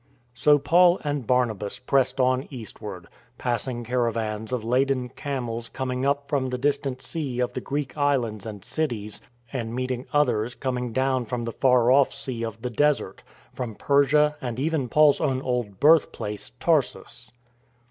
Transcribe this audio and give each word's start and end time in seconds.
So 0.33 0.57
Paul 0.57 0.99
and 1.03 1.27
Barnabas 1.27 1.77
pressed 1.77 2.19
on 2.19 2.47
eastward, 2.49 3.05
passing 3.37 3.83
caravans 3.83 4.51
of 4.51 4.63
laden 4.63 5.09
camels 5.09 5.69
coming 5.69 6.07
up 6.07 6.27
from 6.27 6.49
the 6.49 6.57
distant 6.57 7.03
sea 7.03 7.39
of 7.39 7.53
the 7.53 7.61
Greek 7.61 7.95
islands 7.95 8.47
and 8.47 8.65
cities, 8.65 9.21
and 9.53 9.75
meeting 9.75 10.07
others 10.11 10.55
coming 10.55 10.91
down 10.91 11.25
from 11.27 11.45
the 11.45 11.51
far 11.51 11.91
off 11.91 12.11
Sea 12.15 12.43
of 12.43 12.63
the 12.63 12.71
Desert— 12.71 13.21
from 13.53 13.75
Persia 13.75 14.37
and 14.41 14.59
even 14.59 14.89
Paul's 14.89 15.21
own 15.21 15.39
old 15.39 15.79
birthplace. 15.79 16.49
Tarsus. 16.59 17.31